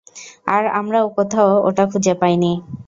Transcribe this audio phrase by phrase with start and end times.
[0.47, 2.51] আর আমরাও কোথাও ওটা খুঁজে পাই নি।